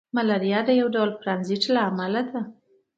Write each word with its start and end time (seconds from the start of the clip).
ملاریا 0.15 0.59
د 0.65 0.69
یو 0.79 0.87
ډول 0.95 1.09
پرازیت 1.21 1.63
له 1.75 1.81
امله 1.89 2.21
ده 2.29 2.41